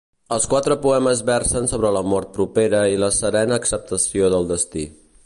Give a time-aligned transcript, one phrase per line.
[0.35, 4.89] Els quatre poemes versen sobre la mort propera i la serena acceptació del destí.